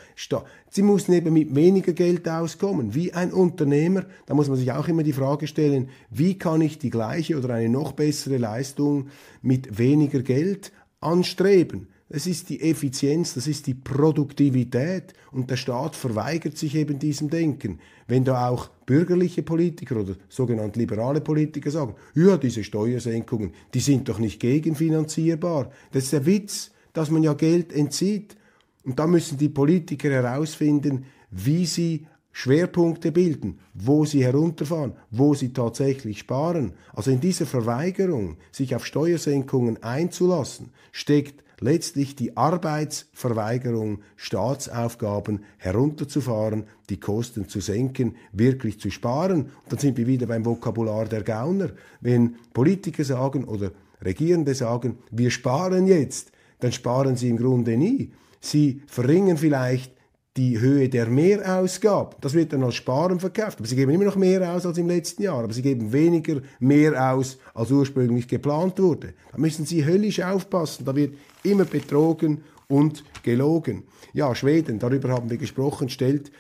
Sie 0.69 0.81
müssen 0.81 1.13
eben 1.13 1.33
mit 1.33 1.55
weniger 1.55 1.93
Geld 1.93 2.27
auskommen. 2.27 2.93
Wie 2.93 3.13
ein 3.13 3.31
Unternehmer, 3.31 4.03
da 4.25 4.33
muss 4.33 4.49
man 4.49 4.57
sich 4.57 4.73
auch 4.73 4.89
immer 4.89 5.03
die 5.03 5.13
Frage 5.13 5.47
stellen, 5.47 5.87
wie 6.09 6.37
kann 6.37 6.59
ich 6.59 6.77
die 6.77 6.89
gleiche 6.89 7.37
oder 7.37 7.53
eine 7.53 7.69
noch 7.69 7.93
bessere 7.93 8.35
Leistung 8.35 9.07
mit 9.41 9.77
weniger 9.77 10.23
Geld 10.23 10.73
anstreben? 11.01 11.87
es 12.09 12.25
ist 12.25 12.49
die 12.49 12.61
Effizienz, 12.61 13.35
das 13.35 13.45
ist 13.45 13.67
die 13.67 13.75
Produktivität 13.75 15.13
und 15.31 15.49
der 15.49 15.57
Staat 15.57 15.95
verweigert 15.95 16.57
sich 16.57 16.75
eben 16.75 16.97
diesem 16.97 17.29
Denken. 17.29 17.79
Wenn 18.07 18.23
da 18.23 18.49
auch 18.49 18.69
bürgerliche 18.87 19.43
Politiker 19.43 19.97
oder 19.97 20.15
sogenannte 20.27 20.79
liberale 20.79 21.21
Politiker 21.21 21.69
sagen, 21.69 21.93
ja, 22.15 22.37
diese 22.37 22.63
Steuersenkungen, 22.63 23.53
die 23.75 23.79
sind 23.79 24.09
doch 24.09 24.17
nicht 24.17 24.39
gegenfinanzierbar. 24.39 25.71
Das 25.91 26.05
ist 26.05 26.13
der 26.13 26.25
Witz, 26.25 26.71
dass 26.93 27.11
man 27.11 27.21
ja 27.21 27.33
Geld 27.33 27.71
entzieht. 27.71 28.35
Und 28.83 28.97
da 28.97 29.05
müssen 29.05 29.37
die 29.37 29.49
Politiker 29.49 30.09
herausfinden, 30.09 31.05
wie 31.29 31.67
sie 31.67 32.07
Schwerpunkte 32.31 33.11
bilden, 33.11 33.59
wo 33.73 34.05
sie 34.05 34.23
herunterfahren, 34.23 34.93
wo 35.11 35.33
sie 35.33 35.51
tatsächlich 35.51 36.19
sparen. 36.19 36.73
Also 36.93 37.11
in 37.11 37.19
dieser 37.19 37.45
Verweigerung, 37.45 38.37
sich 38.51 38.75
auf 38.75 38.85
Steuersenkungen 38.85 39.83
einzulassen, 39.83 40.71
steckt 40.91 41.43
letztlich 41.61 42.15
die 42.15 42.37
Arbeitsverweigerung, 42.37 43.99
Staatsaufgaben 44.15 45.43
herunterzufahren, 45.57 46.65
die 46.89 46.99
Kosten 46.99 47.49
zu 47.49 47.59
senken, 47.59 48.15
wirklich 48.31 48.79
zu 48.79 48.89
sparen. 48.89 49.43
Und 49.63 49.71
dann 49.71 49.79
sind 49.79 49.97
wir 49.97 50.07
wieder 50.07 50.27
beim 50.27 50.45
Vokabular 50.45 51.05
der 51.05 51.23
Gauner. 51.23 51.71
Wenn 52.01 52.35
Politiker 52.53 53.03
sagen 53.03 53.43
oder 53.43 53.71
Regierende 54.03 54.55
sagen, 54.55 54.99
wir 55.11 55.29
sparen 55.29 55.87
jetzt, 55.87 56.31
dann 56.59 56.71
sparen 56.71 57.15
sie 57.15 57.29
im 57.29 57.37
Grunde 57.37 57.75
nie. 57.77 58.11
Sie 58.39 58.81
verringern 58.87 59.37
vielleicht 59.37 59.91
die 60.39 60.57
Höhe 60.57 60.87
der 60.87 61.07
Mehrausgabe. 61.07 62.15
Das 62.21 62.33
wird 62.33 62.53
dann 62.53 62.63
als 62.63 62.75
Sparen 62.75 63.19
verkauft. 63.19 63.59
Aber 63.59 63.67
sie 63.67 63.75
geben 63.75 63.91
immer 63.91 64.05
noch 64.05 64.15
mehr 64.15 64.53
aus 64.53 64.65
als 64.65 64.77
im 64.77 64.87
letzten 64.87 65.23
Jahr. 65.23 65.43
Aber 65.43 65.51
sie 65.51 65.61
geben 65.61 65.91
weniger 65.91 66.41
mehr 66.59 67.11
aus, 67.13 67.37
als 67.53 67.71
ursprünglich 67.71 68.25
geplant 68.25 68.79
wurde. 68.79 69.13
Da 69.33 69.37
müssen 69.37 69.65
sie 69.65 69.85
höllisch 69.85 70.21
aufpassen. 70.21 70.85
Da 70.85 70.95
wird 70.95 71.15
immer 71.43 71.65
betrogen 71.65 72.41
und 72.69 73.03
gelogen. 73.23 73.83
Ja, 74.13 74.33
Schweden, 74.33 74.79
darüber 74.79 75.09
haben 75.09 75.29
wir 75.29 75.37
gesprochen, 75.37 75.89
stellt 75.89 76.31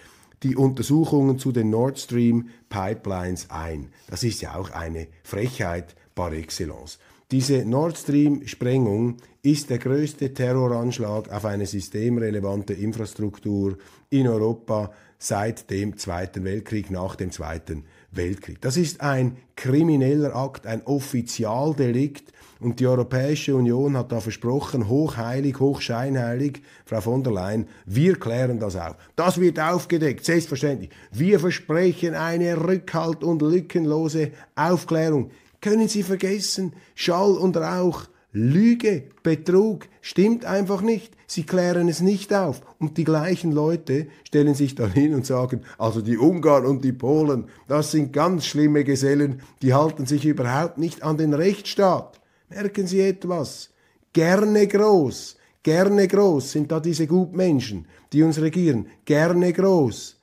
die 0.43 0.55
Untersuchungen 0.55 1.37
zu 1.37 1.51
den 1.51 1.69
Nord 1.69 1.99
Stream 1.99 2.47
Pipelines 2.69 3.49
ein. 3.49 3.89
Das 4.07 4.23
ist 4.23 4.39
ja 4.39 4.55
auch 4.55 4.71
eine 4.71 5.07
Frechheit 5.23 5.93
par 6.15 6.31
excellence. 6.31 6.99
Diese 7.31 7.63
Nord 7.63 7.95
Stream-Sprengung 7.95 9.17
ist 9.43 9.69
der 9.69 9.77
größte 9.77 10.33
Terroranschlag 10.33 11.31
auf 11.31 11.45
eine 11.45 11.67
systemrelevante 11.67 12.73
Infrastruktur 12.73 13.77
in 14.09 14.27
Europa 14.27 14.91
seit 15.19 15.69
dem 15.69 15.95
Zweiten 15.95 16.43
Weltkrieg, 16.43 16.89
nach 16.89 17.15
dem 17.15 17.31
Zweiten 17.31 17.83
Weltkrieg. 18.09 18.59
Das 18.61 18.77
ist 18.77 19.01
ein 19.01 19.37
krimineller 19.55 20.35
Akt, 20.35 20.65
ein 20.65 20.81
Offizialdelikt 20.87 22.33
und 22.59 22.79
die 22.79 22.87
Europäische 22.87 23.55
Union 23.55 23.95
hat 23.95 24.11
da 24.11 24.21
versprochen, 24.21 24.89
hochheilig, 24.89 25.59
hochscheinheilig, 25.59 26.63
Frau 26.83 27.01
von 27.01 27.23
der 27.23 27.33
Leyen, 27.33 27.67
wir 27.85 28.15
klären 28.15 28.59
das 28.59 28.75
auf. 28.75 28.95
Das 29.15 29.39
wird 29.39 29.59
aufgedeckt, 29.59 30.25
selbstverständlich. 30.25 30.89
Wir 31.11 31.39
versprechen 31.39 32.15
eine 32.15 32.57
rückhalt- 32.57 33.23
und 33.23 33.43
lückenlose 33.43 34.31
Aufklärung. 34.55 35.29
Können 35.61 35.87
Sie 35.87 36.03
vergessen, 36.03 36.73
Schall 36.95 37.31
und 37.31 37.57
Rauch, 37.57 38.05
Lüge, 38.31 39.05
Betrug, 39.23 39.87
stimmt 40.01 40.45
einfach 40.45 40.81
nicht. 40.81 41.17
Sie 41.25 41.43
klären 41.43 41.89
es 41.89 41.99
nicht 41.99 42.33
auf. 42.33 42.61
Und 42.77 42.97
die 42.97 43.03
gleichen 43.03 43.51
Leute 43.51 44.07
stellen 44.23 44.53
sich 44.53 44.75
dann 44.75 44.91
hin 44.91 45.15
und 45.15 45.25
sagen, 45.25 45.61
also 45.77 46.01
die 46.01 46.17
Ungarn 46.17 46.65
und 46.65 46.83
die 46.83 46.91
Polen, 46.91 47.45
das 47.67 47.91
sind 47.91 48.13
ganz 48.13 48.45
schlimme 48.45 48.83
Gesellen, 48.83 49.41
die 49.61 49.73
halten 49.73 50.05
sich 50.05 50.25
überhaupt 50.25 50.77
nicht 50.77 51.01
an 51.01 51.17
den 51.17 51.33
Rechtsstaat. 51.33 52.21
Merken 52.49 52.87
Sie 52.87 53.01
etwas? 53.01 53.71
Gerne 54.13 54.67
groß, 54.67 55.37
gerne 55.63 56.07
groß 56.07 56.51
sind 56.51 56.71
da 56.71 56.79
diese 56.79 57.07
Gutmenschen, 57.07 57.87
die 58.13 58.23
uns 58.23 58.39
regieren. 58.39 58.87
Gerne 59.05 59.53
groß. 59.53 60.17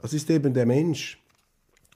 Das 0.00 0.12
ist 0.12 0.30
eben 0.30 0.54
der 0.54 0.66
Mensch. 0.66 1.22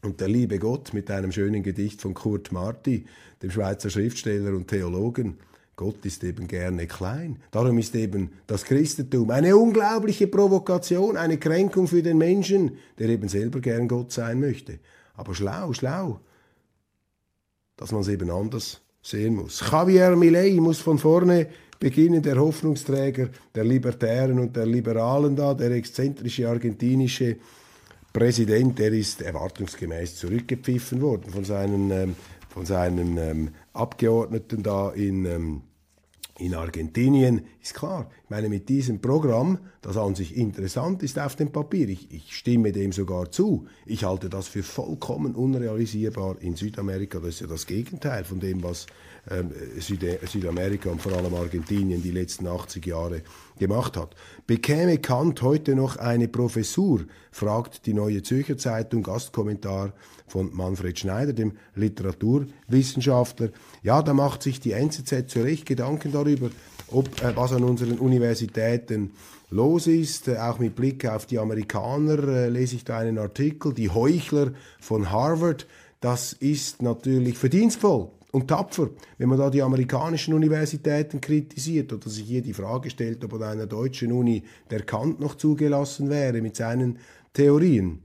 Und 0.03 0.21
der 0.21 0.29
liebe 0.29 0.59
Gott 0.59 0.95
mit 0.95 1.11
einem 1.11 1.31
schönen 1.31 1.63
Gedicht 1.63 2.01
von 2.01 2.15
Kurt 2.15 2.53
Marti, 2.53 3.05
dem 3.43 3.51
Schweizer 3.51 3.91
Schriftsteller 3.91 4.53
und 4.53 4.69
Theologen, 4.69 5.39
Gott 5.77 6.05
ist 6.05 6.23
eben 6.25 6.47
gerne 6.47 6.87
klein. 6.87 7.39
Darum 7.51 7.79
ist 7.79 7.95
eben 7.95 8.33
das 8.47 8.65
Christentum 8.65 9.31
eine 9.31 9.57
unglaubliche 9.57 10.27
Provokation, 10.27 11.17
eine 11.17 11.39
Kränkung 11.39 11.87
für 11.87 12.03
den 12.03 12.19
Menschen, 12.19 12.77
der 12.99 13.09
eben 13.09 13.29
selber 13.29 13.61
gern 13.61 13.89
Gott 13.89 14.13
sein 14.13 14.41
möchte. 14.41 14.79
Aber 15.15 15.35
schlau, 15.35 15.73
schlau, 15.73 16.21
dass 17.77 17.93
man 17.93 18.03
es 18.03 18.09
eben 18.09 18.31
anders 18.31 18.83
sehen 19.03 19.37
muss. 19.37 19.63
Javier 19.71 20.17
Milei 20.17 20.53
muss 20.61 20.81
von 20.81 20.99
vorne 20.99 21.47
beginnen, 21.79 22.23
der 22.23 22.39
Hoffnungsträger 22.39 23.31
der 23.55 23.65
Libertären 23.65 24.39
und 24.39 24.55
der 24.55 24.67
Liberalen 24.67 25.35
da, 25.35 25.55
der 25.55 25.71
exzentrische 25.71 26.47
argentinische 26.47 27.37
Präsident, 28.13 28.79
der 28.79 28.93
ist 28.93 29.23
erwartungsgemäß 29.23 30.17
zurückgepfiffen 30.17 31.01
worden 31.01 31.31
von 31.31 31.45
seinen, 31.45 31.91
ähm, 31.91 32.17
von 32.49 32.67
seinen 32.67 33.17
ähm, 33.19 33.51
Abgeordneten 33.73 34.65
da 34.65 34.91
in, 34.91 35.25
ähm, 35.27 35.63
in 36.39 36.55
Argentinien. 36.55 37.43
Ist 37.63 37.75
klar, 37.75 38.11
ich 38.25 38.31
meine, 38.31 38.49
mit 38.49 38.69
diesem 38.69 39.01
Programm, 39.01 39.59
das 39.81 39.97
an 39.97 40.17
sich 40.17 40.37
interessant 40.37 41.05
ist 41.05 41.21
auf 41.21 41.37
dem 41.37 41.53
Papier, 41.53 41.89
ich, 41.89 42.11
ich 42.11 42.35
stimme 42.35 42.73
dem 42.73 42.91
sogar 42.91 43.31
zu, 43.31 43.67
ich 43.87 44.03
halte 44.03 44.29
das 44.29 44.49
für 44.49 44.65
vollkommen 44.65 45.37
unrealisierbar 45.37 46.37
in 46.41 46.57
Südamerika. 46.57 47.21
Das 47.21 47.29
ist 47.35 47.41
ja 47.43 47.47
das 47.47 47.67
Gegenteil 47.67 48.25
von 48.25 48.41
dem, 48.41 48.65
was 48.65 48.87
Südamerika 50.27 50.91
und 50.91 51.01
vor 51.01 51.13
allem 51.13 51.35
Argentinien 51.35 52.03
die 52.03 52.11
letzten 52.11 52.49
80 52.49 52.85
Jahre 52.85 53.23
gemacht 53.59 53.97
hat. 53.97 54.17
Bekäme 54.47 54.99
Kant 54.99 55.43
heute 55.43 55.77
noch 55.77 55.97
eine 55.97 56.27
Professur? 56.27 57.05
fragt 57.31 57.87
die 57.87 57.95
Neue 57.95 58.23
Zürcher 58.23 58.59
Zeitung, 58.59 59.05
Gastkommentar 59.05 59.93
von 60.27 60.51
Manfred 60.53 60.99
Schneider, 60.99 61.33
dem 61.33 61.53
Literaturwissenschaftler. 61.77 63.51
Ja, 63.85 64.03
da 64.03 64.15
macht 64.15 64.43
sich 64.43 64.59
die 64.59 64.73
NZZ 64.73 65.29
zu 65.29 65.43
Recht 65.43 65.67
Gedanken 65.67 66.11
darüber, 66.11 66.51
ob 66.89 67.23
äh, 67.23 67.37
was 67.37 67.53
an 67.53 67.63
unseren 67.63 67.99
Universitäten 67.99 69.13
los 69.51 69.87
ist. 69.87 70.27
Äh, 70.27 70.39
auch 70.39 70.59
mit 70.59 70.75
Blick 70.75 71.07
auf 71.07 71.27
die 71.27 71.39
Amerikaner 71.39 72.27
äh, 72.27 72.49
lese 72.49 72.77
ich 72.77 72.85
da 72.85 72.99
einen 72.99 73.19
Artikel, 73.19 73.73
die 73.75 73.91
Heuchler 73.91 74.53
von 74.81 75.11
Harvard. 75.11 75.69
Das 76.01 76.33
ist 76.33 76.83
natürlich 76.83 77.39
verdienstvoll 77.39 78.11
und 78.33 78.49
tapfer, 78.49 78.91
wenn 79.19 79.29
man 79.29 79.39
da 79.39 79.51
die 79.51 79.63
amerikanischen 79.63 80.35
Universitäten 80.35 81.21
kritisiert 81.21 81.93
oder 81.93 82.09
sich 82.09 82.27
hier 82.27 82.43
die 82.43 82.53
Frage 82.53 82.91
stellt, 82.91 83.25
ob 83.25 83.35
an 83.35 83.43
einer 83.43 83.67
deutschen 83.67 84.13
Uni 84.13 84.45
der 84.71 84.83
Kant 84.83 85.21
noch 85.21 85.35
zugelassen 85.35 86.11
wäre 86.11 86.41
mit 86.41 86.57
seinen 86.57 86.99
Theorien. 87.33 88.03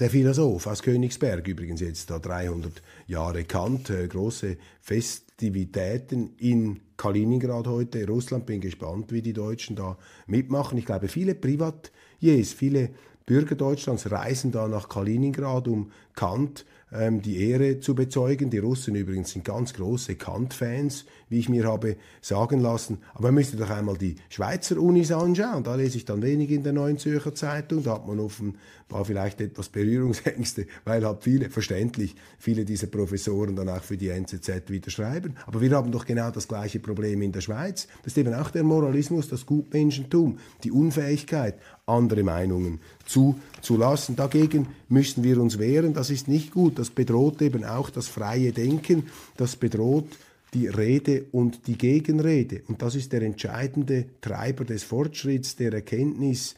Der 0.00 0.10
Philosoph 0.10 0.66
aus 0.66 0.82
Königsberg, 0.82 1.46
übrigens 1.46 1.80
jetzt 1.80 2.10
da 2.10 2.18
300 2.18 2.82
Jahre 3.06 3.44
Kant, 3.44 3.90
äh, 3.90 4.08
große 4.08 4.56
Festivitäten 4.80 6.34
in 6.38 6.80
Kaliningrad 6.96 7.68
heute, 7.68 8.04
Russland, 8.08 8.44
bin 8.44 8.60
gespannt, 8.60 9.12
wie 9.12 9.22
die 9.22 9.32
Deutschen 9.32 9.76
da 9.76 9.96
mitmachen. 10.26 10.78
Ich 10.78 10.86
glaube, 10.86 11.06
viele 11.06 11.36
Privatiers, 11.36 12.52
viele 12.52 12.90
Bürger 13.24 13.54
Deutschlands 13.54 14.10
reisen 14.10 14.50
da 14.50 14.66
nach 14.66 14.88
Kaliningrad, 14.88 15.68
um 15.68 15.92
Kant 16.16 16.66
ähm, 16.94 17.20
die 17.20 17.50
Ehre 17.50 17.80
zu 17.80 17.94
bezeugen. 17.94 18.50
Die 18.50 18.58
Russen 18.58 18.94
übrigens 18.94 19.32
sind 19.32 19.44
ganz 19.44 19.74
große 19.74 20.14
Kant-Fans, 20.14 21.04
wie 21.28 21.40
ich 21.40 21.48
mir 21.48 21.66
habe 21.66 21.96
sagen 22.20 22.60
lassen. 22.60 22.98
Aber 23.14 23.28
man 23.28 23.34
müsste 23.34 23.56
doch 23.56 23.70
einmal 23.70 23.98
die 23.98 24.16
Schweizer 24.28 24.78
Unis 24.78 25.10
anschauen. 25.10 25.64
Da 25.64 25.74
lese 25.74 25.98
ich 25.98 26.04
dann 26.04 26.22
wenig 26.22 26.50
in 26.50 26.62
der 26.62 26.72
Neuen 26.72 26.98
Zürcher 26.98 27.34
Zeitung. 27.34 27.82
Da 27.82 27.94
hat 27.94 28.06
man 28.06 28.20
offenbar 28.20 29.04
vielleicht 29.04 29.40
etwas 29.40 29.68
Berührungsängste, 29.68 30.66
weil 30.84 31.04
halt 31.04 31.24
viele, 31.24 31.50
verständlich, 31.50 32.14
viele 32.38 32.64
dieser 32.64 32.86
Professoren 32.86 33.56
dann 33.56 33.68
auch 33.68 33.82
für 33.82 33.96
die 33.96 34.08
NZZ 34.08 34.70
wieder 34.70 34.90
schreiben. 34.90 35.34
Aber 35.46 35.60
wir 35.60 35.70
haben 35.72 35.90
doch 35.90 36.06
genau 36.06 36.30
das 36.30 36.46
gleiche 36.46 36.78
Problem 36.78 37.20
in 37.22 37.32
der 37.32 37.40
Schweiz. 37.40 37.88
Das 38.02 38.12
ist 38.12 38.18
eben 38.18 38.34
auch 38.34 38.50
der 38.50 38.62
Moralismus, 38.62 39.28
das 39.28 39.46
Gutmenschentum, 39.46 40.38
die 40.62 40.70
Unfähigkeit, 40.70 41.58
andere 41.86 42.22
Meinungen 42.22 42.80
zuzulassen. 43.04 44.16
Dagegen 44.16 44.68
müssen 44.88 45.22
wir 45.22 45.40
uns 45.40 45.58
wehren. 45.58 45.92
Das 45.92 46.10
ist 46.10 46.28
nicht 46.28 46.52
gut. 46.52 46.78
Das 46.78 46.90
bedroht 46.90 47.42
eben 47.42 47.64
auch 47.64 47.90
das 47.90 48.08
freie 48.08 48.52
Denken. 48.52 49.04
Das 49.36 49.56
bedroht 49.56 50.08
die 50.54 50.68
Rede 50.68 51.26
und 51.32 51.66
die 51.66 51.76
Gegenrede. 51.76 52.62
Und 52.68 52.80
das 52.80 52.94
ist 52.94 53.12
der 53.12 53.22
entscheidende 53.22 54.06
Treiber 54.20 54.64
des 54.64 54.84
Fortschritts, 54.84 55.56
der 55.56 55.72
Erkenntnis, 55.72 56.54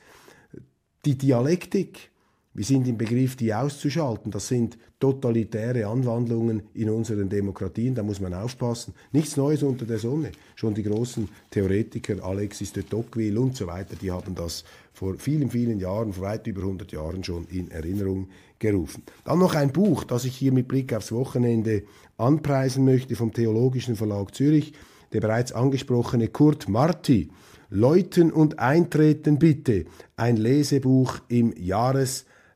die 1.04 1.16
Dialektik. 1.16 2.10
Wir 2.56 2.64
sind 2.64 2.88
im 2.88 2.96
Begriff, 2.96 3.36
die 3.36 3.52
auszuschalten. 3.52 4.32
Das 4.32 4.48
sind 4.48 4.78
totalitäre 4.98 5.86
Anwandlungen 5.86 6.62
in 6.72 6.88
unseren 6.88 7.28
Demokratien. 7.28 7.94
Da 7.94 8.02
muss 8.02 8.18
man 8.18 8.32
aufpassen. 8.32 8.94
Nichts 9.12 9.36
Neues 9.36 9.62
unter 9.62 9.84
der 9.84 9.98
Sonne. 9.98 10.32
Schon 10.54 10.72
die 10.72 10.82
großen 10.82 11.28
Theoretiker, 11.50 12.24
Alexis 12.24 12.72
de 12.72 12.84
Tocqueville 12.84 13.38
und 13.38 13.54
so 13.56 13.66
weiter, 13.66 13.94
die 14.00 14.10
haben 14.10 14.34
das 14.34 14.64
vor 14.94 15.16
vielen, 15.18 15.50
vielen 15.50 15.78
Jahren, 15.80 16.14
vor 16.14 16.24
weit 16.24 16.46
über 16.46 16.62
100 16.62 16.92
Jahren 16.92 17.22
schon 17.22 17.46
in 17.48 17.70
Erinnerung 17.70 18.28
gerufen. 18.58 19.02
Dann 19.24 19.38
noch 19.38 19.54
ein 19.54 19.70
Buch, 19.70 20.04
das 20.04 20.24
ich 20.24 20.34
hier 20.34 20.52
mit 20.52 20.66
Blick 20.66 20.94
aufs 20.94 21.12
Wochenende 21.12 21.82
anpreisen 22.16 22.86
möchte 22.86 23.16
vom 23.16 23.34
Theologischen 23.34 23.96
Verlag 23.96 24.34
Zürich. 24.34 24.72
der 25.12 25.20
bereits 25.20 25.52
angesprochene 25.52 26.28
Kurt 26.28 26.70
Marti. 26.70 27.28
Läuten 27.68 28.32
und 28.32 28.58
Eintreten 28.58 29.38
bitte. 29.38 29.84
Ein 30.16 30.36
Lesebuch 30.36 31.18
im 31.28 31.52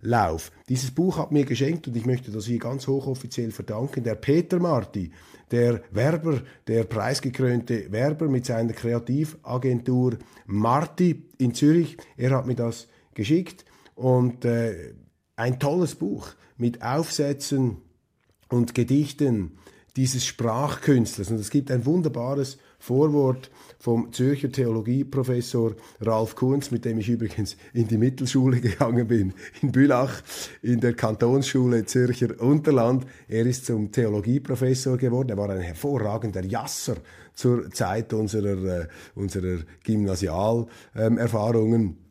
Jahreslauf. 0.03 0.51
Dieses 0.69 0.91
Buch 0.91 1.19
hat 1.19 1.33
mir 1.33 1.45
geschenkt 1.45 1.89
und 1.89 1.97
ich 1.97 2.07
möchte 2.07 2.31
das 2.31 2.47
hier 2.47 2.59
ganz 2.59 2.87
hochoffiziell 2.87 3.51
verdanken. 3.51 4.05
Der 4.05 4.15
Peter 4.15 4.59
Marti, 4.59 5.11
der 5.51 5.83
Werber, 5.91 6.43
der 6.67 6.85
preisgekrönte 6.85 7.91
Werber 7.91 8.29
mit 8.29 8.47
seiner 8.47 8.73
Kreativagentur 8.73 10.19
Marti 10.47 11.25
in 11.39 11.55
Zürich. 11.55 11.97
Er 12.17 12.31
hat 12.31 12.47
mir 12.47 12.55
das 12.55 12.89
geschickt 13.15 13.65
und 13.95 14.45
äh, 14.45 14.95
ein 15.37 15.59
tolles 15.59 15.95
Buch 15.95 16.29
mit 16.57 16.83
Aufsätzen 16.83 17.79
und 18.49 18.75
Gedichten 18.75 19.59
dieses 19.97 20.25
Sprachkünstlers. 20.25 21.31
Und 21.31 21.41
es 21.41 21.51
gibt 21.51 21.71
ein 21.71 21.85
wunderbares 21.85 22.59
Vorwort 22.81 23.51
vom 23.79 24.13
Zürcher 24.13 24.51
Theologieprofessor 24.51 25.77
Ralf 26.01 26.35
Kunz, 26.35 26.71
mit 26.71 26.85
dem 26.85 26.99
ich 26.99 27.09
übrigens 27.09 27.57
in 27.73 27.87
die 27.87 27.99
Mittelschule 27.99 28.61
gegangen 28.61 29.07
bin, 29.07 29.33
in 29.63 29.71
Bülach, 29.71 30.23
in 30.63 30.81
der 30.81 30.95
Kantonsschule 30.95 31.85
Zürcher 31.85 32.41
Unterland. 32.41 33.07
Er 33.29 33.47
ist 33.47 33.67
zum 33.67 33.93
Theologieprofessor 33.93 34.97
geworden. 34.97 35.29
Er 35.29 35.37
war 35.37 35.51
ein 35.51 35.61
hervorragender 35.61 36.45
Jasser 36.45 36.97
zur 37.35 37.71
Zeit 37.71 38.13
unserer, 38.13 38.83
äh, 38.83 38.89
unserer 39.15 39.59
Gymnasialerfahrungen. 39.85 42.10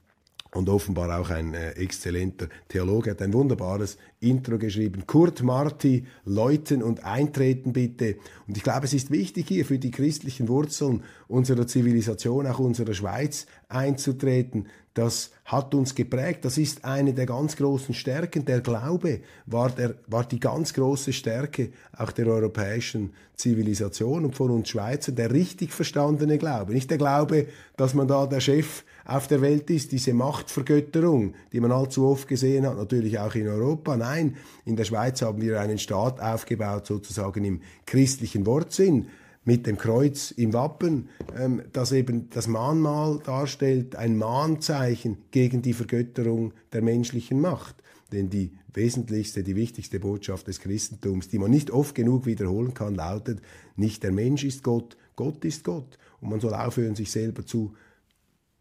Und 0.52 0.68
offenbar 0.68 1.20
auch 1.20 1.30
ein 1.30 1.54
äh, 1.54 1.72
exzellenter 1.72 2.48
Theologe. 2.70 3.12
Hat 3.12 3.22
ein 3.22 3.34
wunderbares 3.34 3.98
Intro 4.20 4.58
geschrieben. 4.58 5.04
Kurt 5.06 5.44
Marti, 5.44 6.06
Läuten 6.26 6.82
und 6.82 7.04
Eintreten 7.04 7.72
bitte. 7.72 8.18
Und 8.48 8.58
ich 8.58 8.64
glaube, 8.64 8.86
es 8.86 8.94
ist 8.94 9.12
wichtig 9.12 9.48
hier 9.48 9.66
für 9.66 9.78
die 9.78 9.92
christlichen 9.92 10.48
Wurzeln 10.48 11.04
unserer 11.30 11.68
Zivilisation, 11.68 12.48
auch 12.48 12.60
unserer 12.60 12.94
Schweiz 12.94 13.46
einzutreten. 13.70 14.68
Das 14.96 15.30
hat 15.46 15.76
uns 15.76 15.94
geprägt. 15.94 16.44
Das 16.44 16.58
ist 16.58 16.84
eine 16.84 17.14
der 17.14 17.28
ganz 17.28 17.56
großen 17.56 17.94
Stärken. 17.94 18.44
Der 18.46 18.62
Glaube 18.62 19.22
war, 19.46 19.70
der, 19.70 19.96
war 20.08 20.26
die 20.26 20.40
ganz 20.40 20.74
große 20.74 21.14
Stärke 21.14 21.70
auch 21.96 22.12
der 22.12 22.28
europäischen 22.28 23.14
Zivilisation 23.36 24.26
und 24.26 24.36
von 24.36 24.50
uns 24.50 24.70
Schweizern. 24.70 25.16
Der 25.16 25.32
richtig 25.32 25.72
verstandene 25.72 26.40
Glaube. 26.40 26.74
Nicht 26.74 26.90
der 26.90 26.98
Glaube, 26.98 27.46
dass 27.78 27.94
man 27.94 28.08
da 28.08 28.26
der 28.26 28.42
Chef 28.42 28.84
auf 29.06 29.28
der 29.28 29.42
Welt 29.42 29.70
ist, 29.70 29.92
diese 29.92 30.14
Machtvergötterung, 30.14 31.36
die 31.54 31.60
man 31.60 31.72
allzu 31.72 32.08
oft 32.08 32.28
gesehen 32.28 32.68
hat, 32.68 32.76
natürlich 32.76 33.20
auch 33.20 33.36
in 33.36 33.48
Europa. 33.48 33.96
Nein, 33.96 34.36
in 34.66 34.76
der 34.76 34.84
Schweiz 34.84 35.22
haben 35.22 35.42
wir 35.42 35.62
einen 35.62 35.78
Staat 35.78 36.20
aufgebaut, 36.20 36.88
sozusagen 36.88 37.46
im 37.46 37.62
christlichen 37.86 38.46
Wortsinn, 38.48 39.08
mit 39.50 39.66
dem 39.66 39.80
Kreuz 39.80 40.30
im 40.30 40.54
Wappen, 40.54 41.10
ähm, 41.36 41.64
das 41.74 41.92
eben 41.92 42.30
das 42.30 42.46
Mahnmal 42.46 43.18
darstellt, 43.18 43.96
ein 43.96 44.16
Mahnzeichen 44.16 45.18
gegen 45.32 45.64
die 45.64 45.74
Vergötterung 45.74 46.54
der 46.72 46.84
menschlichen 46.84 47.42
Macht. 47.42 47.82
Denn 48.12 48.30
die 48.30 48.52
wesentlichste, 48.76 49.42
die 49.42 49.56
wichtigste 49.56 50.00
Botschaft 50.00 50.46
des 50.46 50.60
Christentums, 50.60 51.30
die 51.30 51.40
man 51.40 51.50
nicht 51.50 51.72
oft 51.72 51.96
genug 51.96 52.28
wiederholen 52.28 52.76
kann, 52.76 52.94
lautet, 52.94 53.42
nicht 53.76 54.04
der 54.04 54.12
Mensch 54.12 54.44
ist 54.44 54.62
Gott, 54.62 54.98
Gott 55.16 55.44
ist 55.44 55.64
Gott. 55.64 55.98
Und 56.22 56.30
man 56.30 56.40
soll 56.40 56.54
aufhören, 56.54 56.94
sich 56.94 57.10
selber 57.10 57.44
zu 57.44 57.74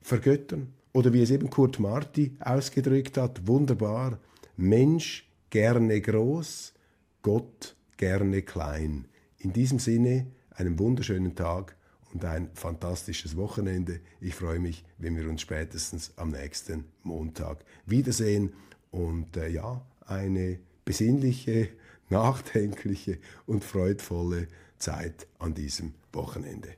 vergöttern. 0.01 0.73
Oder 0.95 1.13
wie 1.13 1.21
es 1.21 1.31
eben 1.31 1.51
Kurt 1.51 1.81
Marti 1.81 2.35
ausgedrückt 2.41 3.19
hat, 3.19 3.47
wunderbar, 3.47 4.21
Mensch 4.57 5.29
gerne 5.51 6.01
groß, 6.01 6.73
Gott 7.21 7.77
gerne 7.99 8.41
klein. 8.41 9.05
In 9.37 9.53
diesem 9.53 9.81
Sinne 9.81 10.29
einen 10.59 10.79
wunderschönen 10.79 11.35
Tag 11.35 11.77
und 12.13 12.25
ein 12.25 12.51
fantastisches 12.55 13.37
Wochenende. 13.37 14.01
Ich 14.21 14.35
freue 14.35 14.59
mich, 14.59 14.85
wenn 14.99 15.17
wir 15.17 15.29
uns 15.29 15.43
spätestens 15.43 16.13
am 16.17 16.31
nächsten 16.31 16.85
Montag 17.03 17.65
wiedersehen 17.87 18.53
und 18.91 19.37
äh, 19.37 19.49
ja, 19.49 19.81
eine 20.07 20.59
besinnliche, 20.85 21.69
nachdenkliche 22.09 23.19
und 23.47 23.65
freudvolle 23.65 24.49
Zeit 24.79 25.27
an 25.39 25.55
diesem 25.55 25.95
Wochenende. 26.13 26.71